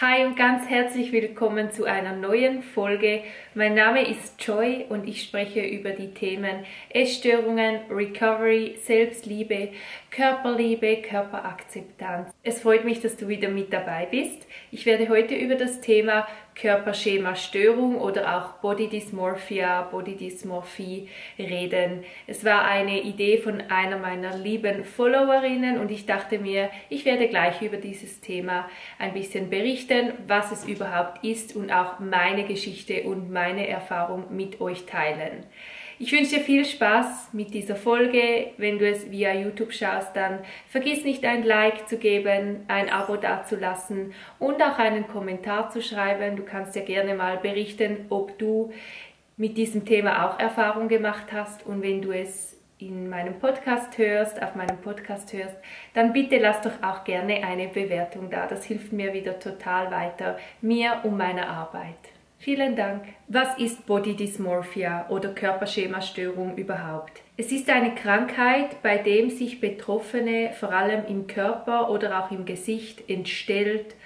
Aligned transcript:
Hi 0.00 0.24
und 0.24 0.36
ganz 0.36 0.68
herzlich 0.68 1.10
willkommen 1.10 1.72
zu 1.72 1.84
einer 1.84 2.12
neuen 2.12 2.62
Folge. 2.62 3.24
Mein 3.56 3.74
Name 3.74 4.08
ist 4.08 4.40
Joy 4.40 4.86
und 4.88 5.08
ich 5.08 5.24
spreche 5.24 5.66
über 5.66 5.90
die 5.90 6.14
Themen 6.14 6.64
Essstörungen, 6.90 7.80
Recovery, 7.90 8.78
Selbstliebe, 8.84 9.70
Körperliebe, 10.12 11.02
Körperakzeptanz. 11.02 12.30
Es 12.44 12.60
freut 12.60 12.84
mich, 12.84 13.00
dass 13.00 13.16
du 13.16 13.26
wieder 13.26 13.48
mit 13.48 13.72
dabei 13.72 14.06
bist. 14.08 14.46
Ich 14.70 14.86
werde 14.86 15.08
heute 15.08 15.34
über 15.34 15.56
das 15.56 15.80
Thema 15.80 16.28
Körperschema-Störung 16.60 17.96
oder 17.96 18.36
auch 18.36 18.60
Body 18.60 18.88
Dysmorphia, 18.88 19.82
Body 19.82 20.16
Dysmorphie 20.16 21.08
reden. 21.38 22.04
Es 22.26 22.44
war 22.44 22.64
eine 22.64 23.00
Idee 23.00 23.38
von 23.38 23.62
einer 23.68 23.98
meiner 23.98 24.36
lieben 24.36 24.84
Followerinnen 24.84 25.78
und 25.78 25.90
ich 25.90 26.06
dachte 26.06 26.38
mir, 26.38 26.70
ich 26.88 27.04
werde 27.04 27.28
gleich 27.28 27.62
über 27.62 27.76
dieses 27.76 28.20
Thema 28.20 28.68
ein 28.98 29.14
bisschen 29.14 29.50
berichten, 29.50 30.12
was 30.26 30.50
es 30.50 30.66
überhaupt 30.66 31.24
ist 31.24 31.54
und 31.54 31.72
auch 31.72 32.00
meine 32.00 32.44
Geschichte 32.44 33.04
und 33.04 33.30
meine 33.30 33.68
Erfahrung 33.68 34.24
mit 34.36 34.60
euch 34.60 34.86
teilen. 34.86 35.44
Ich 36.00 36.12
wünsche 36.12 36.36
dir 36.36 36.44
viel 36.44 36.64
Spaß 36.64 37.30
mit 37.32 37.52
dieser 37.52 37.74
Folge. 37.74 38.52
Wenn 38.56 38.78
du 38.78 38.88
es 38.88 39.10
via 39.10 39.34
YouTube 39.34 39.72
schaust, 39.72 40.14
dann 40.14 40.38
vergiss 40.68 41.02
nicht 41.02 41.24
ein 41.24 41.42
Like 41.42 41.88
zu 41.88 41.98
geben, 41.98 42.60
ein 42.68 42.88
Abo 42.88 43.16
dazulassen 43.16 44.14
und 44.38 44.62
auch 44.62 44.78
einen 44.78 45.08
Kommentar 45.08 45.70
zu 45.70 45.82
schreiben. 45.82 46.36
Du 46.36 46.44
kannst 46.44 46.76
ja 46.76 46.82
gerne 46.82 47.16
mal 47.16 47.38
berichten, 47.38 48.06
ob 48.10 48.38
du 48.38 48.72
mit 49.36 49.56
diesem 49.56 49.84
Thema 49.84 50.24
auch 50.28 50.38
Erfahrung 50.38 50.86
gemacht 50.86 51.32
hast 51.32 51.66
und 51.66 51.82
wenn 51.82 52.00
du 52.00 52.12
es 52.12 52.56
in 52.78 53.08
meinem 53.08 53.40
Podcast 53.40 53.98
hörst, 53.98 54.40
auf 54.40 54.54
meinem 54.54 54.78
Podcast 54.78 55.32
hörst, 55.32 55.56
dann 55.94 56.12
bitte 56.12 56.38
lass 56.38 56.60
doch 56.60 56.80
auch 56.80 57.02
gerne 57.02 57.44
eine 57.44 57.66
Bewertung 57.66 58.30
da. 58.30 58.46
Das 58.46 58.64
hilft 58.64 58.92
mir 58.92 59.12
wieder 59.12 59.40
total 59.40 59.90
weiter, 59.90 60.38
mir 60.60 61.00
und 61.02 61.16
meiner 61.16 61.48
Arbeit. 61.48 62.17
Vielen 62.40 62.76
Dank. 62.76 63.02
Was 63.26 63.58
ist 63.58 63.84
Body 63.84 64.14
Dysmorphia 64.14 65.08
oder 65.08 65.30
Körperschemastörung 65.30 66.56
überhaupt? 66.56 67.20
Es 67.36 67.50
ist 67.50 67.68
eine 67.68 67.96
Krankheit, 67.96 68.80
bei 68.80 68.96
dem 68.96 69.28
sich 69.28 69.60
Betroffene 69.60 70.52
vor 70.58 70.72
allem 70.72 71.04
im 71.06 71.26
Körper 71.26 71.90
oder 71.90 72.22
auch 72.24 72.30
im 72.30 72.44
Gesicht 72.44 73.10
entstellt, 73.10 73.96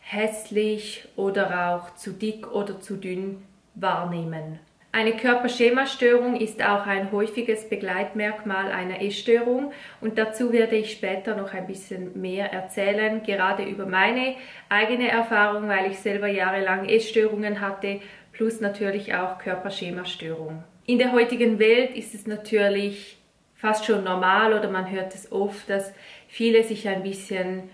hässlich 0.00 1.06
oder 1.16 1.74
auch 1.74 1.94
zu 1.94 2.12
dick 2.12 2.50
oder 2.50 2.80
zu 2.80 2.96
dünn 2.96 3.42
wahrnehmen. 3.74 4.58
Eine 4.94 5.16
Körperschemastörung 5.16 6.36
ist 6.36 6.62
auch 6.62 6.86
ein 6.86 7.10
häufiges 7.12 7.66
Begleitmerkmal 7.66 8.70
einer 8.70 9.00
Essstörung 9.00 9.72
und 10.02 10.18
dazu 10.18 10.52
werde 10.52 10.76
ich 10.76 10.92
später 10.92 11.34
noch 11.34 11.54
ein 11.54 11.66
bisschen 11.66 12.20
mehr 12.20 12.52
erzählen, 12.52 13.22
gerade 13.22 13.64
über 13.64 13.86
meine 13.86 14.34
eigene 14.68 15.08
Erfahrung, 15.08 15.66
weil 15.66 15.90
ich 15.90 15.98
selber 15.98 16.26
jahrelang 16.26 16.86
Essstörungen 16.86 17.62
hatte, 17.62 18.00
plus 18.32 18.60
natürlich 18.60 19.14
auch 19.14 19.38
Körperschemastörung. 19.38 20.62
In 20.84 20.98
der 20.98 21.12
heutigen 21.12 21.58
Welt 21.58 21.96
ist 21.96 22.14
es 22.14 22.26
natürlich 22.26 23.16
fast 23.54 23.86
schon 23.86 24.04
normal 24.04 24.52
oder 24.52 24.70
man 24.70 24.90
hört 24.90 25.14
es 25.14 25.32
oft, 25.32 25.70
dass 25.70 25.94
viele 26.28 26.64
sich 26.64 26.86
ein 26.86 27.02
bisschen 27.02 27.70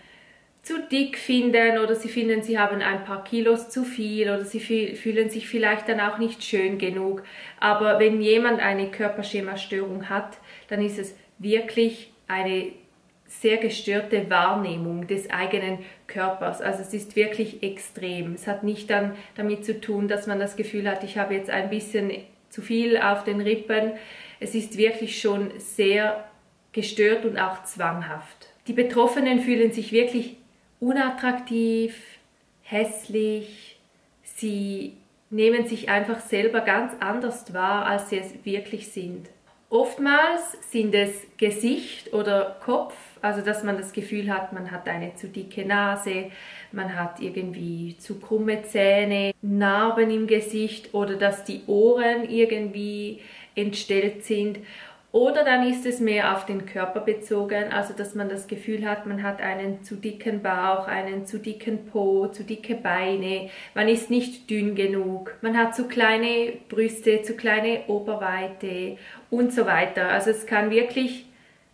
zu 0.62 0.81
dick 0.91 1.17
finden 1.17 1.78
oder 1.78 1.95
sie 1.95 2.09
finden, 2.09 2.42
sie 2.42 2.59
haben 2.59 2.83
ein 2.83 3.05
paar 3.05 3.25
Kilos 3.25 3.70
zu 3.70 3.84
viel 3.84 4.28
oder 4.28 4.45
sie 4.45 4.61
fühlen 4.61 5.31
sich 5.31 5.48
vielleicht 5.48 5.89
dann 5.89 6.01
auch 6.01 6.19
nicht 6.19 6.45
schön 6.45 6.78
genug. 6.78 7.23
Aber 7.59 7.98
wenn 7.98 8.20
jemand 8.20 8.61
eine 8.61 8.91
Körperschemastörung 8.91 10.09
hat, 10.09 10.39
dann 10.69 10.83
ist 10.84 10.98
es 10.98 11.17
wirklich 11.39 12.12
eine 12.27 12.73
sehr 13.29 13.59
gestörte 13.59 14.29
Wahrnehmung 14.31 15.06
des 15.06 15.31
eigenen 15.31 15.79
Körpers. 16.06 16.61
Also 16.61 16.81
es 16.81 16.95
ist 16.95 17.14
wirklich 17.14 17.62
extrem. 17.62 18.33
Es 18.34 18.47
hat 18.47 18.64
nicht 18.64 18.91
dann 18.91 19.14
damit 19.36 19.64
zu 19.64 19.81
tun, 19.81 20.09
dass 20.09 20.27
man 20.27 20.39
das 20.39 20.56
Gefühl 20.56 20.89
hat, 20.89 21.05
ich 21.05 21.19
habe 21.19 21.34
jetzt 21.34 21.51
ein 21.51 21.70
bisschen 21.70 22.11
zu 22.48 22.62
viel 22.62 22.97
auf 22.97 23.25
den 23.25 23.41
Rippen. 23.42 23.92
Es 24.41 24.55
ist 24.55 24.79
wirklich 24.79 25.20
schon 25.20 25.51
sehr 25.59 26.24
gestört 26.73 27.27
und 27.27 27.39
auch 27.39 27.63
zwanghaft. 27.64 28.48
Die 28.67 28.73
Betroffenen 28.73 29.41
fühlen 29.41 29.73
sich 29.73 29.92
wirklich 29.92 30.37
unattraktiv, 30.80 31.94
hässlich, 32.62 33.78
sie 34.22 34.96
nehmen 35.30 35.66
sich 35.66 35.89
einfach 35.89 36.20
selber 36.20 36.61
ganz 36.61 36.92
anders 37.00 37.52
wahr, 37.52 37.86
als 37.86 38.11
sie 38.11 38.18
es 38.18 38.44
wirklich 38.44 38.88
sind. 38.88 39.28
Oftmals 39.70 40.56
sind 40.70 40.94
es 40.94 41.11
Gesicht 41.36 42.14
oder 42.14 42.56
Kopf, 42.64 42.94
also 43.20 43.42
dass 43.42 43.64
man 43.64 43.77
das 43.77 43.92
Gefühl 43.92 44.33
hat, 44.33 44.55
man 44.55 44.70
hat 44.70 44.88
eine 44.88 45.14
zu 45.14 45.28
dicke 45.28 45.67
Nase, 45.67 46.30
man 46.72 46.98
hat 46.98 47.20
irgendwie 47.20 47.96
zu 47.98 48.18
krumme 48.18 48.62
Zähne, 48.62 49.33
Narben 49.42 50.11
im 50.11 50.27
Gesicht 50.27 50.94
oder 50.94 51.17
dass 51.17 51.44
die 51.44 51.62
Ohren 51.67 52.30
irgendwie 52.30 53.20
entstellt 53.55 54.24
sind 54.24 54.58
oder 55.11 55.42
dann 55.42 55.67
ist 55.67 55.86
es 55.86 56.01
mehr 56.01 56.36
auf 56.36 56.45
den 56.45 56.67
Körper 56.67 57.01
bezogen, 57.01 57.73
also 57.73 57.95
dass 57.95 58.14
man 58.14 58.29
das 58.29 58.46
Gefühl 58.46 58.86
hat, 58.86 59.07
man 59.07 59.23
hat 59.23 59.41
einen 59.41 59.83
zu 59.83 59.96
dicken 59.96 60.42
Bauch, 60.42 60.86
einen 60.86 61.24
zu 61.24 61.39
dicken 61.39 61.86
Po, 61.86 62.27
zu 62.27 62.45
dicke 62.45 62.74
Beine, 62.74 63.48
man 63.74 63.89
ist 63.89 64.11
nicht 64.11 64.51
dünn 64.51 64.74
genug, 64.74 65.35
man 65.41 65.57
hat 65.57 65.74
zu 65.74 65.89
kleine 65.89 66.52
Brüste, 66.68 67.23
zu 67.23 67.36
kleine 67.36 67.85
Oberweite 67.86 68.98
und 69.30 69.52
so 69.52 69.64
weiter. 69.64 70.08
Also 70.08 70.30
es 70.30 70.45
kann 70.45 70.70
wirklich 70.70 71.24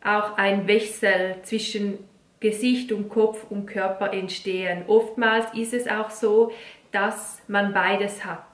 auch 0.04 0.36
ein 0.36 0.68
Wechsel 0.68 1.36
zwischen 1.42 1.98
Gesicht 2.38 2.92
und 2.92 3.08
Kopf 3.08 3.46
und 3.50 3.66
Körper 3.66 4.12
entstehen. 4.12 4.84
Oftmals 4.86 5.46
ist 5.54 5.74
es 5.74 5.88
auch 5.88 6.10
so, 6.10 6.52
dass 6.92 7.42
man 7.48 7.72
beides 7.72 8.24
hat 8.24 8.44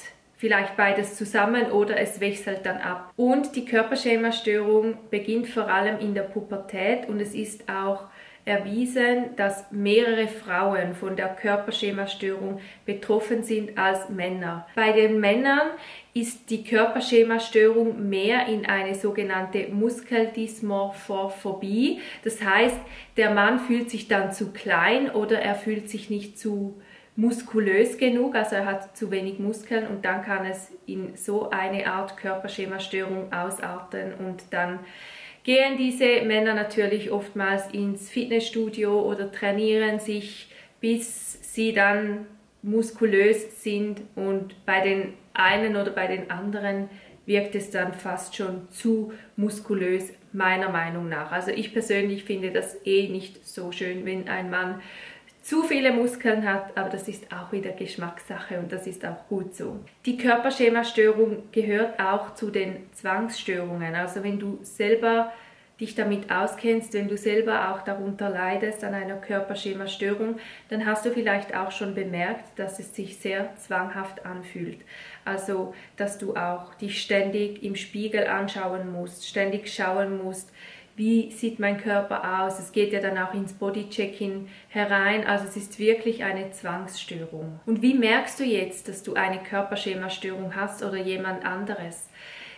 vielleicht 0.40 0.76
beides 0.76 1.16
zusammen 1.16 1.70
oder 1.70 1.98
es 1.98 2.18
wechselt 2.18 2.64
dann 2.64 2.78
ab. 2.78 3.12
Und 3.16 3.54
die 3.56 3.66
Körperschemastörung 3.66 4.96
beginnt 5.10 5.48
vor 5.48 5.68
allem 5.68 5.98
in 6.00 6.14
der 6.14 6.22
Pubertät 6.22 7.10
und 7.10 7.20
es 7.20 7.34
ist 7.34 7.68
auch 7.68 8.04
erwiesen, 8.46 9.36
dass 9.36 9.70
mehrere 9.70 10.28
Frauen 10.28 10.94
von 10.94 11.14
der 11.14 11.28
Körperschemastörung 11.28 12.58
betroffen 12.86 13.42
sind 13.42 13.76
als 13.76 14.08
Männer. 14.08 14.66
Bei 14.74 14.92
den 14.92 15.20
Männern 15.20 15.72
ist 16.14 16.48
die 16.48 16.64
Körperschemastörung 16.64 18.08
mehr 18.08 18.46
in 18.46 18.64
eine 18.64 18.94
sogenannte 18.94 19.68
Muskeldysmorphophobie. 19.68 22.00
Das 22.24 22.42
heißt, 22.42 22.80
der 23.18 23.32
Mann 23.32 23.58
fühlt 23.58 23.90
sich 23.90 24.08
dann 24.08 24.32
zu 24.32 24.52
klein 24.52 25.10
oder 25.10 25.38
er 25.38 25.54
fühlt 25.54 25.90
sich 25.90 26.08
nicht 26.08 26.38
zu 26.38 26.80
muskulös 27.20 27.98
genug, 27.98 28.34
also 28.34 28.56
er 28.56 28.64
hat 28.64 28.96
zu 28.96 29.10
wenig 29.10 29.38
Muskeln 29.38 29.86
und 29.86 30.04
dann 30.04 30.22
kann 30.22 30.46
es 30.46 30.72
in 30.86 31.16
so 31.16 31.50
eine 31.50 31.86
Art 31.86 32.16
Körperschemastörung 32.16 33.30
ausarten 33.30 34.14
und 34.14 34.44
dann 34.50 34.78
gehen 35.42 35.76
diese 35.76 36.22
Männer 36.22 36.54
natürlich 36.54 37.10
oftmals 37.10 37.70
ins 37.72 38.08
Fitnessstudio 38.08 39.02
oder 39.02 39.30
trainieren 39.30 40.00
sich, 40.00 40.50
bis 40.80 41.54
sie 41.54 41.74
dann 41.74 42.26
muskulös 42.62 43.62
sind 43.62 44.00
und 44.16 44.54
bei 44.64 44.80
den 44.80 45.12
einen 45.34 45.76
oder 45.76 45.90
bei 45.90 46.06
den 46.06 46.30
anderen 46.30 46.88
wirkt 47.26 47.54
es 47.54 47.70
dann 47.70 47.92
fast 47.92 48.34
schon 48.34 48.68
zu 48.70 49.12
muskulös, 49.36 50.12
meiner 50.32 50.68
Meinung 50.68 51.08
nach. 51.08 51.32
Also 51.32 51.50
ich 51.50 51.72
persönlich 51.72 52.24
finde 52.24 52.50
das 52.50 52.76
eh 52.86 53.08
nicht 53.08 53.46
so 53.46 53.72
schön, 53.72 54.06
wenn 54.06 54.28
ein 54.28 54.48
Mann 54.48 54.80
zu 55.50 55.64
viele 55.64 55.90
Muskeln 55.90 56.48
hat, 56.48 56.78
aber 56.78 56.90
das 56.90 57.08
ist 57.08 57.24
auch 57.32 57.50
wieder 57.50 57.72
Geschmackssache 57.72 58.60
und 58.60 58.70
das 58.70 58.86
ist 58.86 59.04
auch 59.04 59.26
gut 59.28 59.56
so. 59.56 59.80
Die 60.06 60.16
Körperschemastörung 60.16 61.42
gehört 61.50 61.98
auch 61.98 62.34
zu 62.34 62.52
den 62.52 62.86
Zwangsstörungen. 62.92 63.96
Also 63.96 64.22
wenn 64.22 64.38
du 64.38 64.60
selber 64.62 65.32
dich 65.80 65.96
damit 65.96 66.30
auskennst, 66.30 66.92
wenn 66.92 67.08
du 67.08 67.16
selber 67.16 67.72
auch 67.72 67.82
darunter 67.82 68.30
leidest 68.30 68.84
an 68.84 68.94
einer 68.94 69.16
Körperschemastörung, 69.16 70.38
dann 70.68 70.86
hast 70.86 71.04
du 71.04 71.10
vielleicht 71.10 71.52
auch 71.56 71.72
schon 71.72 71.96
bemerkt, 71.96 72.56
dass 72.56 72.78
es 72.78 72.94
sich 72.94 73.16
sehr 73.16 73.56
zwanghaft 73.56 74.24
anfühlt. 74.24 74.78
Also, 75.24 75.74
dass 75.96 76.18
du 76.18 76.36
auch 76.36 76.74
dich 76.74 77.02
ständig 77.02 77.64
im 77.64 77.74
Spiegel 77.74 78.28
anschauen 78.28 78.92
musst, 78.92 79.26
ständig 79.26 79.74
schauen 79.74 80.22
musst, 80.22 80.52
wie 81.00 81.30
sieht 81.30 81.58
mein 81.58 81.78
Körper 81.78 82.42
aus. 82.42 82.58
Es 82.58 82.72
geht 82.72 82.92
ja 82.92 83.00
dann 83.00 83.16
auch 83.16 83.32
ins 83.32 83.54
Bodychecking 83.54 84.48
herein. 84.68 85.26
Also 85.26 85.46
es 85.46 85.56
ist 85.56 85.78
wirklich 85.78 86.24
eine 86.24 86.50
Zwangsstörung. 86.50 87.58
Und 87.64 87.80
wie 87.80 87.94
merkst 87.94 88.38
du 88.38 88.44
jetzt, 88.44 88.86
dass 88.86 89.02
du 89.02 89.14
eine 89.14 89.42
Körperschemastörung 89.42 90.54
hast 90.54 90.82
oder 90.82 90.98
jemand 90.98 91.46
anderes? 91.46 92.10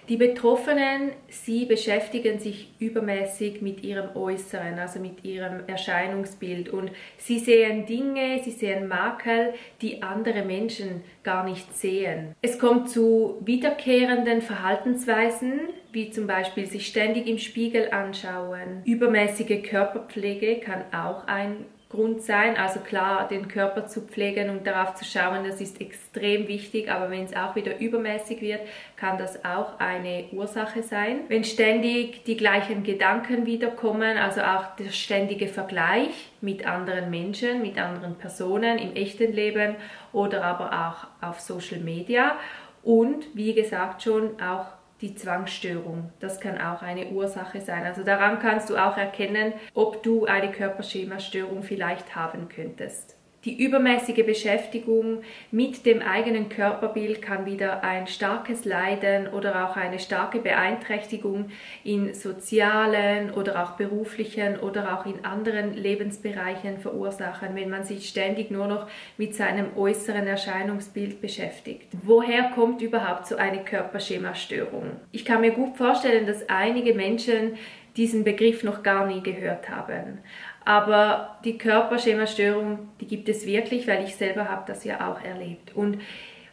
Die 0.09 0.17
Betroffenen, 0.17 1.13
sie 1.29 1.65
beschäftigen 1.65 2.41
sich 2.41 2.73
übermäßig 2.81 3.63
mit 3.63 3.85
ihrem 3.85 4.17
Äußeren, 4.17 4.79
also 4.81 4.99
mit 4.99 5.25
ihrem 5.25 5.61
Erscheinungsbild 5.69 6.71
und 6.71 6.91
sie 7.19 7.39
sehen 7.39 7.87
Dinge, 7.87 8.41
sie 8.43 8.51
sehen 8.51 8.89
Makel, 8.89 9.55
die 9.81 10.03
andere 10.03 10.43
Menschen 10.43 11.05
gar 11.23 11.45
nicht 11.45 11.73
sehen. 11.77 12.35
Es 12.43 12.59
kommt 12.59 12.91
zu 12.91 13.39
wiederkehrenden 13.45 14.43
Verhaltensweisen, 14.43 15.61
wie 15.93 16.11
zum 16.11 16.27
Beispiel 16.27 16.67
sich 16.67 16.89
ständig 16.89 17.29
im 17.29 17.39
Spiegel 17.39 17.91
anschauen. 17.93 18.83
Übermäßige 18.85 19.63
Körperpflege 19.63 20.57
kann 20.57 20.83
auch 20.93 21.29
ein 21.29 21.65
Grund 21.93 22.23
sein. 22.23 22.57
Also 22.57 22.81
klar, 22.81 23.29
den 23.29 23.49
Körper 23.49 23.87
zu 23.87 24.01
pflegen 24.01 24.49
und 24.49 24.67
darauf 24.67 24.95
zu 24.95 25.05
schauen, 25.05 25.45
das 25.47 25.61
ist 25.61 25.79
extrem 25.81 26.49
wichtig. 26.49 26.91
Aber 26.91 27.11
wenn 27.11 27.25
es 27.25 27.37
auch 27.37 27.55
wieder 27.55 27.79
übermäßig 27.79 28.41
wird, 28.41 28.61
kann 28.97 29.19
das 29.19 29.45
auch 29.45 29.79
eine 29.79 30.25
Ursache 30.33 30.83
sein. 30.83 31.21
Wenn 31.29 31.45
ständig 31.45 32.25
die 32.25 32.39
gleichen 32.39 32.83
Gedanken 32.83 33.45
wiederkommen, 33.45 34.17
also 34.17 34.41
auch 34.41 34.75
der 34.77 34.91
ständige 34.91 35.49
Vergleich 35.49 36.31
mit 36.41 36.67
anderen 36.67 37.11
Menschen, 37.11 37.61
mit 37.61 37.79
anderen 37.79 38.17
Personen 38.17 38.79
im 38.79 38.95
echten 38.97 39.33
Leben 39.33 39.77
oder 40.15 40.43
aber 40.45 40.73
auch 41.21 41.29
auf 41.29 41.41
Social 41.41 41.81
Media. 41.81 42.37
Und 42.83 43.27
wie 43.35 43.53
gesagt 43.53 44.03
schon 44.03 44.41
auch 44.41 44.67
die 45.03 45.15
Zwangsstörung. 45.15 46.11
Das 46.21 46.41
kann 46.41 46.61
auch 46.61 46.81
eine 46.81 47.09
Ursache 47.09 47.61
sein. 47.61 47.85
Also 47.85 48.05
daran 48.05 48.39
kannst 48.39 48.71
du 48.71 48.77
auch 48.77 48.97
erkennen, 48.97 49.53
ob 49.75 50.03
du 50.03 50.25
eine 50.25 50.51
Körperschemastörung 50.51 51.63
vielleicht 51.63 52.15
haben 52.15 52.49
könntest. 52.49 53.17
Die 53.45 53.61
übermäßige 53.61 54.25
Beschäftigung 54.25 55.23
mit 55.51 55.85
dem 55.85 56.01
eigenen 56.01 56.49
Körperbild 56.49 57.21
kann 57.21 57.45
wieder 57.45 57.83
ein 57.83 58.07
starkes 58.07 58.65
Leiden 58.65 59.27
oder 59.27 59.69
auch 59.69 59.77
eine 59.77 59.99
starke 59.99 60.39
Beeinträchtigung 60.39 61.51
in 61.83 62.15
sozialen 62.15 63.33
oder 63.33 63.65
auch 63.65 63.73
beruflichen 63.73 64.61
oder 64.61 64.97
auch 64.97 65.07
in 65.07 65.25
anderen 65.25 65.75
Lebensbereichen 65.75 66.79
verursachen, 66.79 67.57
wenn 67.57 67.69
man 67.69 67.83
sich 67.83 68.09
ständig 68.09 68.53
nur 68.53 68.69
noch 68.69 68.87
mit 69.17 69.35
seinem 69.35 69.77
äußeren 69.77 70.29
Erscheinungsbild 70.29 71.21
beschäftigt. 71.21 71.89
Woher 72.05 72.45
kommt 72.55 72.81
überhaupt 72.81 73.27
so 73.27 73.35
eine 73.35 73.65
Körperschemastörung? 73.65 74.93
Ich 75.11 75.25
kann 75.25 75.41
mir 75.41 75.51
gut 75.51 75.77
vorstellen, 75.77 76.29
dass 76.29 76.49
einige 76.49 76.95
Menschen 76.95 77.55
diesen 77.97 78.25
Begriff 78.25 78.63
noch 78.63 78.83
gar 78.83 79.07
nie 79.07 79.23
gehört 79.23 79.69
haben. 79.69 80.19
Aber 80.65 81.37
die 81.45 81.59
Körperschemastörung, 81.59 82.91
die 83.01 83.07
gibt 83.07 83.29
es 83.29 83.47
wirklich, 83.47 83.87
weil 83.89 84.05
ich 84.05 84.17
selber 84.17 84.49
habe 84.49 84.65
das 84.67 84.85
ja 84.85 85.11
auch 85.11 85.23
erlebt. 85.23 85.75
Und 85.75 85.99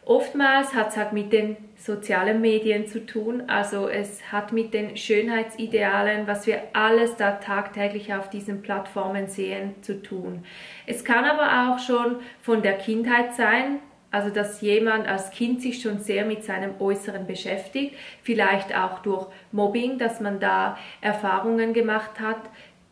oftmals 0.04 0.74
hat 0.74 0.88
es 0.88 0.96
halt 0.96 1.12
mit 1.12 1.32
den 1.32 1.56
sozialen 1.76 2.40
Medien 2.40 2.86
zu 2.86 3.06
tun. 3.06 3.44
Also 3.46 3.88
es 3.88 4.32
hat 4.32 4.52
mit 4.52 4.74
den 4.74 4.96
Schönheitsidealen, 4.96 6.26
was 6.26 6.46
wir 6.46 6.62
alles 6.72 7.16
da 7.16 7.32
tagtäglich 7.32 8.12
auf 8.14 8.28
diesen 8.30 8.62
Plattformen 8.62 9.28
sehen, 9.28 9.74
zu 9.82 10.02
tun. 10.02 10.44
Es 10.86 11.04
kann 11.04 11.24
aber 11.24 11.70
auch 11.70 11.78
schon 11.78 12.16
von 12.40 12.62
der 12.62 12.74
Kindheit 12.74 13.34
sein, 13.34 13.78
also 14.10 14.30
dass 14.30 14.60
jemand 14.60 15.06
als 15.06 15.30
Kind 15.30 15.62
sich 15.62 15.80
schon 15.80 16.00
sehr 16.00 16.24
mit 16.24 16.42
seinem 16.44 16.80
Äußeren 16.80 17.26
beschäftigt, 17.26 17.94
vielleicht 18.22 18.76
auch 18.76 18.98
durch 19.00 19.28
Mobbing, 19.52 19.98
dass 19.98 20.20
man 20.20 20.40
da 20.40 20.76
Erfahrungen 21.00 21.72
gemacht 21.72 22.18
hat, 22.18 22.40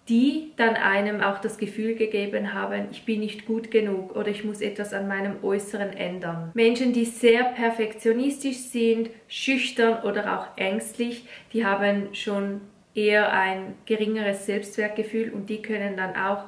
die 0.09 0.53
dann 0.57 0.75
einem 0.75 1.21
auch 1.21 1.39
das 1.39 1.59
Gefühl 1.59 1.95
gegeben 1.95 2.55
haben, 2.55 2.89
ich 2.91 3.05
bin 3.05 3.21
nicht 3.21 3.47
gut 3.47 3.71
genug 3.71 4.17
oder 4.17 4.29
ich 4.29 4.45
muss 4.45 4.61
etwas 4.61 4.93
an 4.95 5.07
meinem 5.07 5.43
Äußeren 5.43 5.93
ändern. 5.93 6.51
Menschen, 6.55 6.93
die 6.93 7.05
sehr 7.05 7.45
perfektionistisch 7.45 8.59
sind, 8.59 9.11
schüchtern 9.29 10.03
oder 10.03 10.39
auch 10.39 10.57
ängstlich, 10.57 11.27
die 11.53 11.65
haben 11.65 12.15
schon 12.15 12.63
eher 12.95 13.33
ein 13.33 13.75
geringeres 13.87 14.47
Selbstwertgefühl 14.47 15.31
und 15.31 15.49
die 15.51 15.63
können 15.63 15.97
dann 15.97 16.17
auch 16.17 16.45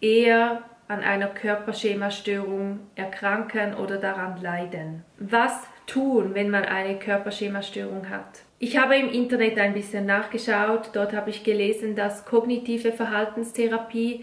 eher 0.00 0.62
an 0.88 1.00
einer 1.00 1.28
Körperschemastörung 1.28 2.80
erkranken 2.96 3.74
oder 3.74 3.98
daran 3.98 4.40
leiden. 4.42 5.04
Was 5.18 5.66
tun, 5.86 6.34
wenn 6.34 6.50
man 6.50 6.64
eine 6.64 6.98
Körperschemastörung 6.98 8.10
hat? 8.10 8.42
Ich 8.64 8.76
habe 8.76 8.96
im 8.96 9.10
Internet 9.10 9.58
ein 9.58 9.74
bisschen 9.74 10.06
nachgeschaut. 10.06 10.90
Dort 10.92 11.12
habe 11.14 11.30
ich 11.30 11.42
gelesen, 11.42 11.96
dass 11.96 12.24
kognitive 12.24 12.92
Verhaltenstherapie 12.92 14.22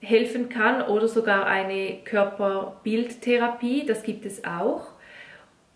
helfen 0.00 0.48
kann 0.48 0.80
oder 0.80 1.06
sogar 1.06 1.44
eine 1.44 1.98
Körperbildtherapie. 2.02 3.84
Das 3.84 4.04
gibt 4.04 4.24
es 4.24 4.42
auch. 4.46 4.86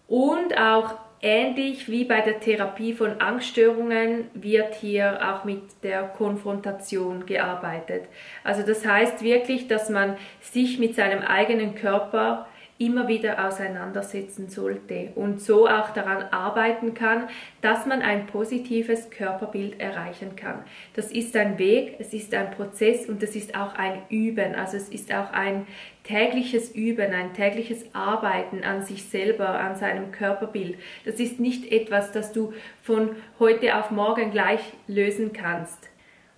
Und 0.08 0.56
auch 0.58 0.94
ähnlich 1.20 1.90
wie 1.90 2.04
bei 2.04 2.22
der 2.22 2.40
Therapie 2.40 2.94
von 2.94 3.20
Angststörungen 3.20 4.30
wird 4.32 4.74
hier 4.74 5.20
auch 5.30 5.44
mit 5.44 5.60
der 5.82 6.04
Konfrontation 6.04 7.26
gearbeitet. 7.26 8.04
Also 8.42 8.62
das 8.62 8.86
heißt 8.86 9.22
wirklich, 9.22 9.68
dass 9.68 9.90
man 9.90 10.16
sich 10.40 10.78
mit 10.78 10.94
seinem 10.94 11.20
eigenen 11.20 11.74
Körper 11.74 12.46
immer 12.78 13.06
wieder 13.06 13.46
auseinandersetzen 13.46 14.48
sollte 14.48 15.12
und 15.14 15.40
so 15.40 15.68
auch 15.68 15.90
daran 15.90 16.24
arbeiten 16.30 16.94
kann, 16.94 17.28
dass 17.60 17.86
man 17.86 18.02
ein 18.02 18.26
positives 18.26 19.10
Körperbild 19.10 19.78
erreichen 19.80 20.34
kann. 20.34 20.64
Das 20.94 21.12
ist 21.12 21.36
ein 21.36 21.58
Weg, 21.58 21.96
es 22.00 22.12
ist 22.12 22.34
ein 22.34 22.50
Prozess 22.50 23.08
und 23.08 23.22
es 23.22 23.36
ist 23.36 23.54
auch 23.54 23.74
ein 23.74 24.02
Üben. 24.08 24.54
Also 24.54 24.76
es 24.76 24.88
ist 24.88 25.14
auch 25.14 25.32
ein 25.32 25.66
tägliches 26.04 26.74
Üben, 26.74 27.12
ein 27.12 27.34
tägliches 27.34 27.84
Arbeiten 27.94 28.64
an 28.64 28.82
sich 28.82 29.04
selber, 29.04 29.48
an 29.60 29.76
seinem 29.76 30.10
Körperbild. 30.10 30.76
Das 31.04 31.20
ist 31.20 31.38
nicht 31.38 31.70
etwas, 31.70 32.10
das 32.10 32.32
du 32.32 32.52
von 32.82 33.10
heute 33.38 33.76
auf 33.76 33.90
morgen 33.90 34.32
gleich 34.32 34.60
lösen 34.88 35.32
kannst. 35.32 35.88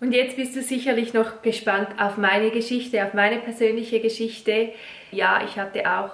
Und 0.00 0.12
jetzt 0.12 0.36
bist 0.36 0.54
du 0.54 0.60
sicherlich 0.60 1.14
noch 1.14 1.40
gespannt 1.40 1.88
auf 1.98 2.18
meine 2.18 2.50
Geschichte, 2.50 3.02
auf 3.04 3.14
meine 3.14 3.38
persönliche 3.38 4.00
Geschichte. 4.00 4.72
Ja, 5.10 5.42
ich 5.42 5.56
hatte 5.58 5.90
auch 5.90 6.10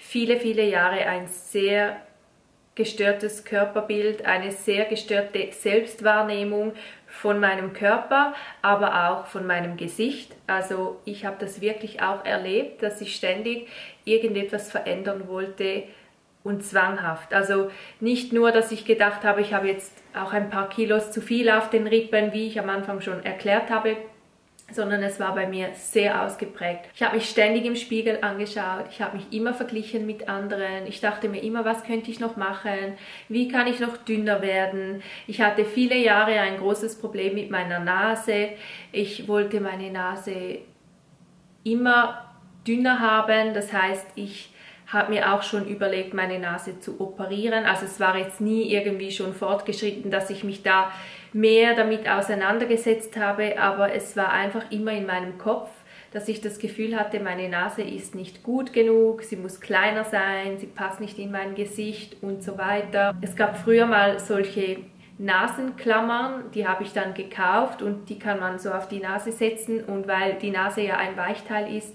viele, 0.00 0.40
viele 0.40 0.64
Jahre 0.64 1.06
ein 1.06 1.28
sehr 1.28 1.96
gestörtes 2.74 3.44
Körperbild, 3.44 4.24
eine 4.24 4.52
sehr 4.52 4.86
gestörte 4.86 5.48
Selbstwahrnehmung 5.52 6.72
von 7.06 7.38
meinem 7.38 7.74
Körper, 7.74 8.34
aber 8.62 9.10
auch 9.10 9.26
von 9.26 9.46
meinem 9.46 9.76
Gesicht. 9.76 10.34
Also 10.46 10.98
ich 11.04 11.26
habe 11.26 11.36
das 11.38 11.60
wirklich 11.60 12.00
auch 12.00 12.24
erlebt, 12.24 12.82
dass 12.82 13.00
ich 13.00 13.14
ständig 13.14 13.68
irgendetwas 14.04 14.70
verändern 14.70 15.28
wollte 15.28 15.82
und 16.42 16.64
zwanghaft. 16.64 17.34
Also 17.34 17.70
nicht 18.00 18.32
nur, 18.32 18.50
dass 18.50 18.72
ich 18.72 18.86
gedacht 18.86 19.24
habe, 19.24 19.42
ich 19.42 19.52
habe 19.52 19.68
jetzt 19.68 19.92
auch 20.18 20.32
ein 20.32 20.48
paar 20.48 20.70
Kilos 20.70 21.12
zu 21.12 21.20
viel 21.20 21.50
auf 21.50 21.68
den 21.68 21.86
Rippen, 21.86 22.32
wie 22.32 22.46
ich 22.46 22.58
am 22.58 22.70
Anfang 22.70 23.02
schon 23.02 23.22
erklärt 23.24 23.68
habe, 23.68 23.96
sondern 24.72 25.02
es 25.02 25.18
war 25.20 25.34
bei 25.34 25.46
mir 25.46 25.70
sehr 25.74 26.24
ausgeprägt. 26.24 26.88
Ich 26.94 27.02
habe 27.02 27.16
mich 27.16 27.28
ständig 27.28 27.64
im 27.64 27.76
Spiegel 27.76 28.18
angeschaut, 28.22 28.86
ich 28.90 29.00
habe 29.00 29.16
mich 29.16 29.32
immer 29.32 29.54
verglichen 29.54 30.06
mit 30.06 30.28
anderen, 30.28 30.86
ich 30.86 31.00
dachte 31.00 31.28
mir 31.28 31.42
immer, 31.42 31.64
was 31.64 31.84
könnte 31.84 32.10
ich 32.10 32.20
noch 32.20 32.36
machen, 32.36 32.96
wie 33.28 33.48
kann 33.48 33.66
ich 33.66 33.80
noch 33.80 33.96
dünner 33.96 34.42
werden. 34.42 35.02
Ich 35.26 35.40
hatte 35.40 35.64
viele 35.64 35.96
Jahre 35.96 36.38
ein 36.40 36.58
großes 36.58 37.00
Problem 37.00 37.34
mit 37.34 37.50
meiner 37.50 37.78
Nase. 37.80 38.50
Ich 38.92 39.28
wollte 39.28 39.60
meine 39.60 39.90
Nase 39.90 40.58
immer 41.64 42.24
dünner 42.66 43.00
haben, 43.00 43.54
das 43.54 43.72
heißt, 43.72 44.06
ich 44.14 44.49
habe 44.92 45.12
mir 45.12 45.32
auch 45.32 45.42
schon 45.42 45.66
überlegt, 45.66 46.14
meine 46.14 46.38
Nase 46.38 46.80
zu 46.80 47.00
operieren. 47.00 47.64
Also 47.64 47.86
es 47.86 48.00
war 48.00 48.16
jetzt 48.16 48.40
nie 48.40 48.72
irgendwie 48.72 49.12
schon 49.12 49.34
fortgeschritten, 49.34 50.10
dass 50.10 50.30
ich 50.30 50.44
mich 50.44 50.62
da 50.62 50.90
mehr 51.32 51.74
damit 51.74 52.08
auseinandergesetzt 52.08 53.16
habe, 53.16 53.58
aber 53.60 53.94
es 53.94 54.16
war 54.16 54.32
einfach 54.32 54.70
immer 54.70 54.92
in 54.92 55.06
meinem 55.06 55.38
Kopf, 55.38 55.70
dass 56.12 56.28
ich 56.28 56.40
das 56.40 56.58
Gefühl 56.58 56.98
hatte, 56.98 57.20
meine 57.20 57.48
Nase 57.48 57.82
ist 57.82 58.16
nicht 58.16 58.42
gut 58.42 58.72
genug, 58.72 59.22
sie 59.22 59.36
muss 59.36 59.60
kleiner 59.60 60.02
sein, 60.04 60.58
sie 60.58 60.66
passt 60.66 61.00
nicht 61.00 61.20
in 61.20 61.30
mein 61.30 61.54
Gesicht 61.54 62.16
und 62.20 62.42
so 62.42 62.58
weiter. 62.58 63.14
Es 63.20 63.36
gab 63.36 63.58
früher 63.58 63.86
mal 63.86 64.18
solche 64.18 64.78
Nasenklammern, 65.18 66.50
die 66.52 66.66
habe 66.66 66.82
ich 66.82 66.92
dann 66.92 67.14
gekauft 67.14 67.82
und 67.82 68.08
die 68.08 68.18
kann 68.18 68.40
man 68.40 68.58
so 68.58 68.72
auf 68.72 68.88
die 68.88 69.00
Nase 69.00 69.30
setzen 69.30 69.84
und 69.84 70.08
weil 70.08 70.34
die 70.34 70.50
Nase 70.50 70.80
ja 70.80 70.96
ein 70.96 71.16
Weichteil 71.16 71.76
ist, 71.76 71.94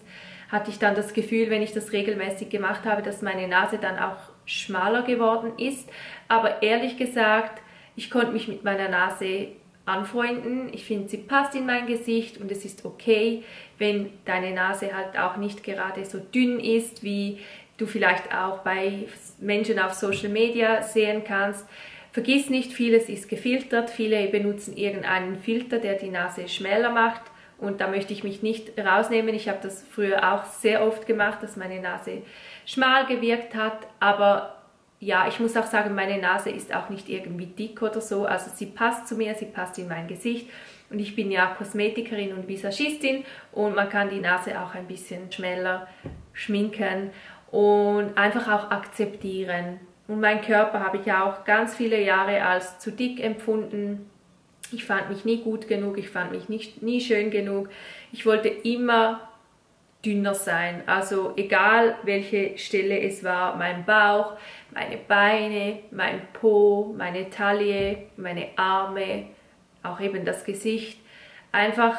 hatte 0.55 0.71
ich 0.71 0.79
dann 0.79 0.95
das 0.95 1.13
Gefühl, 1.13 1.49
wenn 1.49 1.61
ich 1.61 1.73
das 1.73 1.91
regelmäßig 1.91 2.49
gemacht 2.49 2.85
habe, 2.85 3.01
dass 3.01 3.21
meine 3.21 3.47
Nase 3.47 3.77
dann 3.77 3.99
auch 3.99 4.15
schmaler 4.45 5.01
geworden 5.01 5.51
ist. 5.57 5.89
Aber 6.29 6.63
ehrlich 6.63 6.97
gesagt, 6.97 7.61
ich 7.97 8.09
konnte 8.09 8.31
mich 8.31 8.47
mit 8.47 8.63
meiner 8.63 8.87
Nase 8.87 9.49
anfreunden. 9.85 10.73
Ich 10.73 10.85
finde, 10.85 11.09
sie 11.09 11.17
passt 11.17 11.55
in 11.55 11.65
mein 11.65 11.87
Gesicht 11.87 12.39
und 12.39 12.49
es 12.51 12.63
ist 12.63 12.85
okay, 12.85 13.43
wenn 13.77 14.11
deine 14.23 14.51
Nase 14.53 14.95
halt 14.95 15.19
auch 15.19 15.35
nicht 15.35 15.61
gerade 15.61 16.05
so 16.05 16.19
dünn 16.19 16.61
ist, 16.61 17.03
wie 17.03 17.39
du 17.77 17.85
vielleicht 17.85 18.33
auch 18.33 18.59
bei 18.59 19.07
Menschen 19.39 19.77
auf 19.77 19.93
Social 19.93 20.29
Media 20.29 20.81
sehen 20.83 21.23
kannst. 21.27 21.67
Vergiss 22.13 22.49
nicht, 22.49 22.71
vieles 22.71 23.09
ist 23.09 23.27
gefiltert. 23.27 23.89
Viele 23.89 24.27
benutzen 24.27 24.77
irgendeinen 24.77 25.35
Filter, 25.35 25.79
der 25.79 25.95
die 25.95 26.09
Nase 26.09 26.47
schmäler 26.47 26.91
macht. 26.91 27.23
Und 27.57 27.81
da 27.81 27.87
möchte 27.87 28.13
ich 28.13 28.23
mich 28.23 28.43
nicht 28.43 28.77
rausnehmen. 28.77 29.33
Ich 29.33 29.47
habe 29.47 29.59
das 29.61 29.83
früher 29.89 30.33
auch 30.33 30.43
sehr 30.45 30.85
oft 30.85 31.07
gemacht, 31.07 31.41
dass 31.41 31.55
meine 31.55 31.79
Nase 31.79 32.21
schmal 32.65 33.05
gewirkt 33.05 33.55
hat. 33.55 33.87
Aber 33.99 34.55
ja, 34.99 35.27
ich 35.27 35.39
muss 35.39 35.55
auch 35.55 35.65
sagen, 35.65 35.95
meine 35.95 36.17
Nase 36.17 36.49
ist 36.49 36.73
auch 36.73 36.89
nicht 36.89 37.09
irgendwie 37.09 37.45
dick 37.45 37.81
oder 37.81 38.01
so. 38.01 38.25
Also 38.25 38.51
sie 38.53 38.65
passt 38.65 39.07
zu 39.07 39.15
mir, 39.15 39.35
sie 39.35 39.45
passt 39.45 39.77
in 39.77 39.87
mein 39.87 40.07
Gesicht. 40.07 40.49
Und 40.89 40.99
ich 40.99 41.15
bin 41.15 41.31
ja 41.31 41.47
Kosmetikerin 41.47 42.33
und 42.33 42.47
Visagistin 42.47 43.25
und 43.51 43.75
man 43.75 43.89
kann 43.89 44.09
die 44.09 44.19
Nase 44.19 44.59
auch 44.61 44.75
ein 44.75 44.85
bisschen 44.85 45.31
schmäler 45.31 45.87
schminken 46.33 47.09
und 47.51 48.15
einfach 48.17 48.47
auch 48.51 48.71
akzeptieren. 48.71 49.79
Und 50.07 50.19
mein 50.19 50.41
Körper 50.41 50.81
habe 50.81 50.97
ich 50.97 51.05
ja 51.05 51.25
auch 51.25 51.43
ganz 51.43 51.75
viele 51.75 51.99
Jahre 52.01 52.43
als 52.43 52.77
zu 52.77 52.91
dick 52.91 53.23
empfunden 53.23 54.11
ich 54.73 54.85
fand 54.85 55.09
mich 55.09 55.25
nie 55.25 55.41
gut 55.41 55.67
genug, 55.67 55.97
ich 55.97 56.09
fand 56.09 56.31
mich 56.31 56.49
nicht, 56.49 56.81
nie 56.81 57.01
schön 57.01 57.31
genug. 57.31 57.69
Ich 58.11 58.25
wollte 58.25 58.47
immer 58.49 59.29
dünner 60.05 60.35
sein. 60.35 60.83
Also 60.85 61.33
egal 61.35 61.97
welche 62.03 62.57
Stelle 62.57 62.99
es 63.01 63.23
war, 63.23 63.55
mein 63.57 63.85
Bauch, 63.85 64.33
meine 64.73 64.97
Beine, 64.97 65.79
mein 65.91 66.21
Po, 66.33 66.93
meine 66.97 67.29
Taille, 67.29 68.03
meine 68.17 68.49
Arme, 68.55 69.27
auch 69.83 69.99
eben 69.99 70.25
das 70.25 70.45
Gesicht. 70.45 70.99
Einfach, 71.51 71.97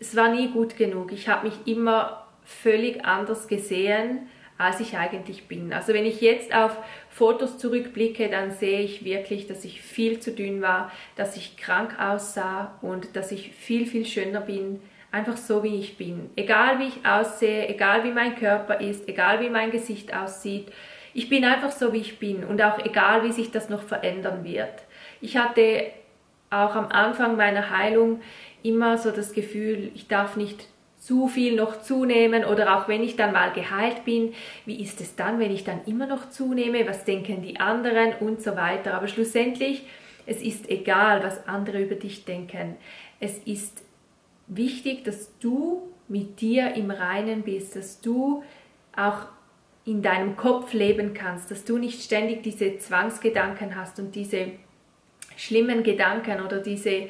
es 0.00 0.16
war 0.16 0.30
nie 0.30 0.50
gut 0.50 0.76
genug. 0.76 1.12
Ich 1.12 1.28
habe 1.28 1.48
mich 1.48 1.66
immer 1.66 2.26
völlig 2.44 3.04
anders 3.04 3.48
gesehen, 3.48 4.28
als 4.58 4.80
ich 4.80 4.96
eigentlich 4.96 5.46
bin. 5.46 5.72
Also 5.72 5.94
wenn 5.94 6.04
ich 6.04 6.20
jetzt 6.20 6.54
auf 6.54 6.76
Fotos 7.08 7.58
zurückblicke, 7.58 8.28
dann 8.28 8.50
sehe 8.50 8.80
ich 8.80 9.04
wirklich, 9.04 9.46
dass 9.46 9.64
ich 9.64 9.80
viel 9.80 10.18
zu 10.18 10.32
dünn 10.32 10.60
war, 10.60 10.90
dass 11.16 11.36
ich 11.36 11.56
krank 11.56 11.98
aussah 12.00 12.76
und 12.82 13.16
dass 13.16 13.30
ich 13.30 13.52
viel, 13.52 13.86
viel 13.86 14.04
schöner 14.04 14.40
bin, 14.40 14.80
einfach 15.12 15.36
so 15.36 15.62
wie 15.62 15.78
ich 15.78 15.96
bin. 15.96 16.30
Egal 16.36 16.80
wie 16.80 16.88
ich 16.88 17.06
aussehe, 17.06 17.68
egal 17.68 18.02
wie 18.04 18.12
mein 18.12 18.36
Körper 18.36 18.80
ist, 18.80 19.08
egal 19.08 19.40
wie 19.40 19.48
mein 19.48 19.70
Gesicht 19.70 20.12
aussieht, 20.12 20.66
ich 21.14 21.28
bin 21.28 21.44
einfach 21.44 21.72
so 21.72 21.92
wie 21.92 21.98
ich 21.98 22.18
bin 22.18 22.44
und 22.44 22.60
auch 22.60 22.84
egal 22.84 23.22
wie 23.22 23.32
sich 23.32 23.50
das 23.50 23.70
noch 23.70 23.82
verändern 23.82 24.44
wird. 24.44 24.82
Ich 25.20 25.36
hatte 25.36 25.86
auch 26.50 26.74
am 26.74 26.88
Anfang 26.88 27.36
meiner 27.36 27.70
Heilung 27.70 28.20
immer 28.62 28.98
so 28.98 29.10
das 29.10 29.32
Gefühl, 29.32 29.90
ich 29.94 30.08
darf 30.08 30.36
nicht 30.36 30.66
zu 31.08 31.26
viel 31.26 31.56
noch 31.56 31.80
zunehmen 31.80 32.44
oder 32.44 32.76
auch 32.76 32.86
wenn 32.86 33.02
ich 33.02 33.16
dann 33.16 33.32
mal 33.32 33.50
geheilt 33.54 34.04
bin, 34.04 34.34
wie 34.66 34.78
ist 34.82 35.00
es 35.00 35.16
dann, 35.16 35.38
wenn 35.40 35.50
ich 35.50 35.64
dann 35.64 35.80
immer 35.86 36.06
noch 36.06 36.28
zunehme, 36.28 36.86
was 36.86 37.06
denken 37.06 37.40
die 37.40 37.58
anderen 37.58 38.12
und 38.20 38.42
so 38.42 38.56
weiter. 38.56 38.92
Aber 38.92 39.08
schlussendlich, 39.08 39.86
es 40.26 40.42
ist 40.42 40.68
egal, 40.68 41.22
was 41.22 41.48
andere 41.48 41.80
über 41.80 41.94
dich 41.94 42.26
denken. 42.26 42.76
Es 43.20 43.38
ist 43.38 43.82
wichtig, 44.48 45.02
dass 45.04 45.32
du 45.38 45.88
mit 46.08 46.42
dir 46.42 46.74
im 46.74 46.90
Reinen 46.90 47.40
bist, 47.40 47.74
dass 47.74 48.02
du 48.02 48.44
auch 48.94 49.28
in 49.86 50.02
deinem 50.02 50.36
Kopf 50.36 50.74
leben 50.74 51.14
kannst, 51.14 51.50
dass 51.50 51.64
du 51.64 51.78
nicht 51.78 52.02
ständig 52.02 52.42
diese 52.42 52.76
Zwangsgedanken 52.76 53.76
hast 53.76 53.98
und 53.98 54.14
diese 54.14 54.48
schlimmen 55.38 55.84
Gedanken 55.84 56.44
oder 56.44 56.58
diese 56.58 57.08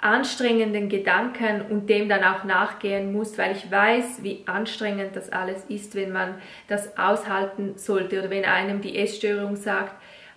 anstrengenden 0.00 0.88
Gedanken 0.88 1.62
und 1.68 1.90
dem 1.90 2.08
dann 2.08 2.22
auch 2.22 2.44
nachgehen 2.44 3.12
musst, 3.12 3.36
weil 3.36 3.56
ich 3.56 3.70
weiß, 3.70 4.22
wie 4.22 4.44
anstrengend 4.46 5.16
das 5.16 5.30
alles 5.32 5.64
ist, 5.68 5.96
wenn 5.96 6.12
man 6.12 6.36
das 6.68 6.96
aushalten 6.96 7.72
sollte 7.76 8.20
oder 8.20 8.30
wenn 8.30 8.44
einem 8.44 8.80
die 8.80 8.96
Essstörung 8.96 9.56
sagt, 9.56 9.94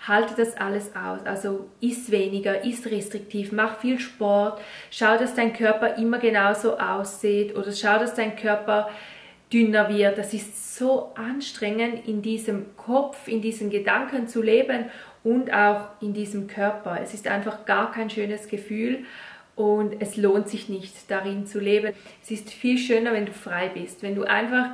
halte 0.08 0.34
das 0.36 0.58
alles 0.58 0.96
aus. 0.96 1.24
Also 1.26 1.70
iss 1.80 2.10
weniger, 2.10 2.66
iss 2.66 2.88
restriktiv, 2.88 3.52
mach 3.52 3.80
viel 3.80 4.00
Sport, 4.00 4.60
schau, 4.90 5.18
dass 5.18 5.36
dein 5.36 5.54
Körper 5.54 5.96
immer 5.98 6.18
genauso 6.18 6.80
aussieht 6.80 7.56
oder 7.56 7.72
schau, 7.72 8.00
dass 8.00 8.16
dein 8.16 8.36
Körper 8.36 8.90
dünner 9.54 9.90
wird. 9.90 10.18
Das 10.18 10.34
ist 10.34 10.76
so 10.76 11.12
anstrengend, 11.14 12.08
in 12.08 12.24
diesem 12.24 12.76
Kopf, 12.78 13.28
in 13.28 13.42
diesen 13.42 13.70
Gedanken 13.70 14.28
zu 14.28 14.42
leben 14.42 14.86
und 15.24 15.54
auch 15.54 15.90
in 16.02 16.14
diesem 16.14 16.48
Körper. 16.48 17.00
Es 17.02 17.14
ist 17.14 17.28
einfach 17.28 17.66
gar 17.66 17.92
kein 17.92 18.10
schönes 18.10 18.48
Gefühl 18.48 19.06
und 19.56 20.02
es 20.02 20.18
lohnt 20.18 20.50
sich 20.50 20.70
nicht, 20.70 21.10
darin 21.10 21.46
zu 21.46 21.60
leben. 21.60 21.94
Es 22.24 22.32
ist 22.32 22.50
viel 22.50 22.78
schöner, 22.78 23.14
wenn 23.14 23.26
du 23.26 23.34
frei 23.34 23.70
bist, 23.70 24.02
wenn 24.02 24.16
du 24.16 24.24
einfach 24.24 24.72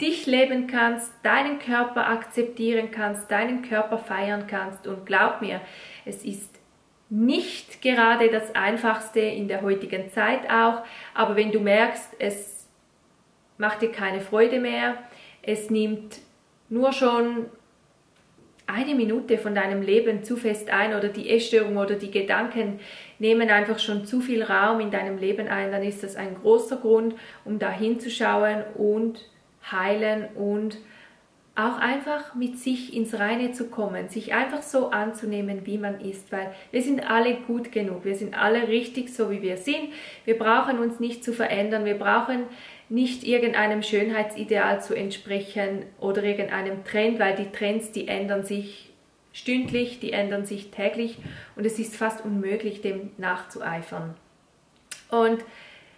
dich 0.00 0.26
leben 0.26 0.66
kannst, 0.66 1.12
deinen 1.22 1.58
Körper 1.58 2.08
akzeptieren 2.08 2.90
kannst, 2.90 3.30
deinen 3.30 3.62
Körper 3.62 3.98
feiern 3.98 4.46
kannst. 4.46 4.86
Und 4.86 5.06
glaub 5.06 5.40
mir, 5.40 5.60
es 6.04 6.24
ist 6.24 6.50
nicht 7.08 7.82
gerade 7.82 8.30
das 8.30 8.54
Einfachste 8.54 9.20
in 9.20 9.48
der 9.48 9.62
heutigen 9.62 10.10
Zeit 10.10 10.50
auch, 10.50 10.82
aber 11.14 11.36
wenn 11.36 11.52
du 11.52 11.60
merkst, 11.60 12.16
es 12.18 12.68
macht 13.58 13.80
dir 13.80 13.92
keine 13.92 14.20
Freude 14.20 14.60
mehr, 14.60 14.98
es 15.42 15.70
nimmt 15.70 16.18
nur 16.68 16.92
schon 16.92 17.46
eine 18.66 18.94
Minute 18.94 19.38
von 19.38 19.54
deinem 19.54 19.82
Leben 19.82 20.24
zu 20.24 20.36
fest 20.36 20.70
ein 20.70 20.94
oder 20.94 21.08
die 21.08 21.30
Essstörung 21.30 21.76
oder 21.76 21.94
die 21.94 22.10
Gedanken 22.10 22.80
nehmen 23.18 23.48
einfach 23.50 23.78
schon 23.78 24.04
zu 24.04 24.20
viel 24.20 24.42
Raum 24.42 24.80
in 24.80 24.90
deinem 24.90 25.18
Leben 25.18 25.48
ein, 25.48 25.70
dann 25.70 25.82
ist 25.82 26.02
das 26.02 26.16
ein 26.16 26.34
großer 26.34 26.76
Grund, 26.76 27.14
um 27.44 27.58
da 27.58 27.70
hinzuschauen 27.70 28.64
und 28.76 29.24
heilen 29.70 30.26
und 30.34 30.78
auch 31.56 31.78
einfach 31.78 32.34
mit 32.34 32.58
sich 32.58 32.94
ins 32.94 33.18
Reine 33.18 33.52
zu 33.52 33.70
kommen, 33.70 34.10
sich 34.10 34.34
einfach 34.34 34.60
so 34.60 34.90
anzunehmen, 34.90 35.64
wie 35.64 35.78
man 35.78 36.00
ist, 36.02 36.30
weil 36.30 36.52
wir 36.70 36.82
sind 36.82 37.10
alle 37.10 37.34
gut 37.34 37.72
genug, 37.72 38.04
wir 38.04 38.14
sind 38.14 38.38
alle 38.38 38.68
richtig 38.68 39.08
so, 39.14 39.30
wie 39.30 39.40
wir 39.40 39.56
sind. 39.56 39.94
Wir 40.26 40.36
brauchen 40.36 40.78
uns 40.78 41.00
nicht 41.00 41.24
zu 41.24 41.32
verändern, 41.32 41.86
wir 41.86 41.98
brauchen 41.98 42.42
nicht 42.88 43.24
irgendeinem 43.24 43.82
Schönheitsideal 43.82 44.82
zu 44.82 44.94
entsprechen 44.94 45.84
oder 46.00 46.22
irgendeinem 46.22 46.84
Trend, 46.84 47.18
weil 47.18 47.34
die 47.34 47.50
Trends, 47.50 47.90
die 47.90 48.08
ändern 48.08 48.44
sich 48.44 48.92
stündlich, 49.32 50.00
die 50.00 50.12
ändern 50.12 50.46
sich 50.46 50.70
täglich 50.70 51.18
und 51.56 51.66
es 51.66 51.78
ist 51.78 51.96
fast 51.96 52.24
unmöglich, 52.24 52.80
dem 52.80 53.10
nachzueifern. 53.18 54.14
Und 55.10 55.44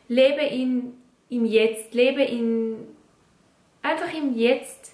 lebe 0.08 0.42
in, 0.42 0.94
im 1.28 1.44
Jetzt, 1.44 1.94
lebe 1.94 2.22
in, 2.22 2.76
einfach 3.82 4.12
im 4.12 4.36
Jetzt 4.36 4.92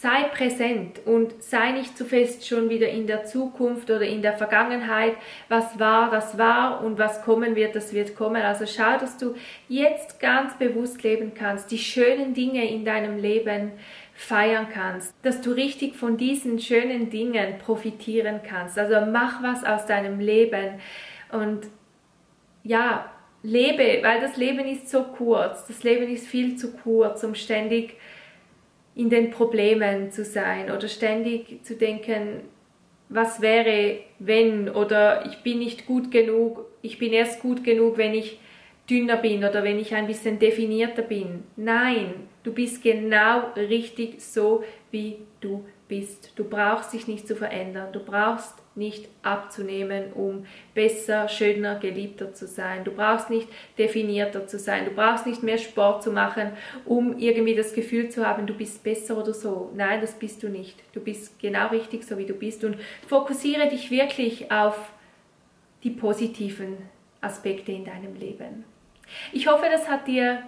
sei 0.00 0.22
präsent 0.32 1.00
und 1.04 1.42
sei 1.42 1.72
nicht 1.72 1.98
zu 1.98 2.06
fest 2.06 2.48
schon 2.48 2.70
wieder 2.70 2.88
in 2.88 3.06
der 3.06 3.24
Zukunft 3.24 3.90
oder 3.90 4.06
in 4.06 4.22
der 4.22 4.32
Vergangenheit. 4.32 5.14
Was 5.50 5.78
war, 5.78 6.10
das 6.10 6.38
war 6.38 6.82
und 6.82 6.98
was 6.98 7.20
kommen 7.22 7.54
wird, 7.54 7.76
das 7.76 7.92
wird 7.92 8.16
kommen. 8.16 8.40
Also 8.40 8.64
schau, 8.64 8.96
dass 8.98 9.18
du 9.18 9.34
jetzt 9.68 10.18
ganz 10.18 10.56
bewusst 10.56 11.02
leben 11.02 11.34
kannst, 11.34 11.70
die 11.70 11.76
schönen 11.76 12.32
Dinge 12.32 12.66
in 12.70 12.86
deinem 12.86 13.18
Leben 13.18 13.72
feiern 14.14 14.68
kannst, 14.72 15.14
dass 15.20 15.42
du 15.42 15.50
richtig 15.50 15.96
von 15.96 16.16
diesen 16.16 16.58
schönen 16.58 17.10
Dingen 17.10 17.58
profitieren 17.58 18.40
kannst. 18.42 18.78
Also 18.78 19.04
mach 19.04 19.42
was 19.42 19.64
aus 19.64 19.84
deinem 19.84 20.18
Leben 20.18 20.80
und 21.30 21.66
ja, 22.62 23.10
lebe, 23.42 24.02
weil 24.02 24.22
das 24.22 24.38
Leben 24.38 24.60
ist 24.60 24.88
so 24.88 25.02
kurz, 25.02 25.66
das 25.66 25.82
Leben 25.82 26.10
ist 26.10 26.26
viel 26.26 26.56
zu 26.56 26.72
kurz, 26.72 27.22
um 27.22 27.34
ständig 27.34 27.96
in 28.94 29.10
den 29.10 29.30
Problemen 29.30 30.10
zu 30.10 30.24
sein 30.24 30.70
oder 30.70 30.88
ständig 30.88 31.64
zu 31.64 31.76
denken, 31.76 32.42
was 33.08 33.40
wäre, 33.40 33.98
wenn 34.18 34.68
oder 34.68 35.26
ich 35.26 35.42
bin 35.42 35.58
nicht 35.58 35.86
gut 35.86 36.10
genug, 36.10 36.66
ich 36.82 36.98
bin 36.98 37.12
erst 37.12 37.40
gut 37.40 37.64
genug, 37.64 37.98
wenn 37.98 38.14
ich 38.14 38.38
dünner 38.88 39.16
bin 39.16 39.44
oder 39.44 39.62
wenn 39.62 39.78
ich 39.78 39.94
ein 39.94 40.06
bisschen 40.06 40.38
definierter 40.38 41.02
bin. 41.02 41.44
Nein, 41.56 42.28
du 42.42 42.52
bist 42.52 42.82
genau 42.82 43.52
richtig 43.56 44.22
so, 44.22 44.64
wie 44.90 45.18
du 45.40 45.64
bist. 45.88 46.32
Du 46.36 46.44
brauchst 46.44 46.92
dich 46.92 47.08
nicht 47.08 47.26
zu 47.26 47.34
verändern. 47.34 47.92
Du 47.92 48.00
brauchst 48.00 48.54
nicht 48.76 49.08
abzunehmen, 49.22 50.12
um 50.12 50.46
besser, 50.72 51.28
schöner, 51.28 51.78
geliebter 51.78 52.32
zu 52.32 52.46
sein. 52.46 52.84
Du 52.84 52.92
brauchst 52.92 53.28
nicht 53.28 53.48
definierter 53.76 54.46
zu 54.46 54.58
sein. 54.58 54.84
Du 54.84 54.92
brauchst 54.92 55.26
nicht 55.26 55.42
mehr 55.42 55.58
Sport 55.58 56.02
zu 56.02 56.12
machen, 56.12 56.52
um 56.84 57.18
irgendwie 57.18 57.56
das 57.56 57.74
Gefühl 57.74 58.08
zu 58.08 58.26
haben, 58.26 58.46
du 58.46 58.54
bist 58.54 58.84
besser 58.84 59.18
oder 59.18 59.34
so. 59.34 59.70
Nein, 59.74 60.00
das 60.00 60.14
bist 60.14 60.42
du 60.42 60.48
nicht. 60.48 60.78
Du 60.92 61.00
bist 61.00 61.38
genau 61.40 61.68
richtig 61.68 62.04
so, 62.04 62.16
wie 62.16 62.26
du 62.26 62.34
bist. 62.34 62.64
Und 62.64 62.76
fokussiere 63.08 63.68
dich 63.68 63.90
wirklich 63.90 64.50
auf 64.52 64.92
die 65.82 65.90
positiven 65.90 66.76
Aspekte 67.20 67.72
in 67.72 67.84
deinem 67.84 68.14
Leben. 68.14 68.64
Ich 69.32 69.48
hoffe, 69.48 69.66
das 69.70 69.88
hat 69.88 70.06
dir 70.06 70.42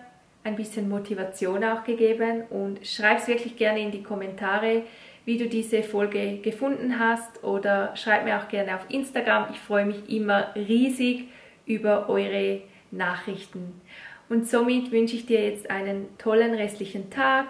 ein 0.45 0.57
bisschen 0.57 0.89
Motivation 0.89 1.63
auch 1.65 1.85
gegeben 1.85 2.43
und 2.51 2.87
schreib 2.87 3.19
es 3.19 3.29
wirklich 3.29 3.57
gerne 3.57 3.81
in 3.81 3.91
die 3.91 4.03
Kommentare, 4.03 4.83
wie 5.25 5.39
du 5.39 5.49
diese 5.49 5.83
Folge 5.83 6.39
gefunden 6.39 6.99
hast 6.99 7.45
oder 7.45 7.95
schreib 7.97 8.25
mir 8.25 8.39
auch 8.39 8.49
gerne 8.49 8.75
auf 8.75 8.87
Instagram. 8.89 9.47
Ich 9.53 9.61
freue 9.61 9.87
mich 9.87 10.09
immer 10.11 10.55
riesig 10.57 11.29
über 11.65 12.09
eure 12.09 12.63
Nachrichten. 12.91 13.81
Und 14.29 14.49
somit 14.49 14.91
wünsche 14.91 15.17
ich 15.17 15.27
dir 15.27 15.45
jetzt 15.45 15.71
einen 15.71 16.07
tollen 16.19 16.55
restlichen 16.55 17.11
Tag, 17.11 17.47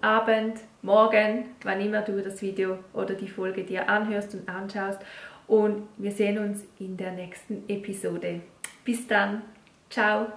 Abend, 0.00 0.60
Morgen, 0.82 1.44
wann 1.62 1.80
immer 1.80 2.00
du 2.00 2.22
das 2.22 2.40
Video 2.40 2.78
oder 2.94 3.14
die 3.14 3.28
Folge 3.28 3.64
dir 3.64 3.88
anhörst 3.88 4.34
und 4.34 4.48
anschaust. 4.48 5.00
Und 5.46 5.88
wir 5.98 6.12
sehen 6.12 6.38
uns 6.38 6.64
in 6.78 6.96
der 6.96 7.12
nächsten 7.12 7.64
Episode. 7.68 8.40
Bis 8.84 9.06
dann. 9.06 9.42
Ciao. 9.90 10.28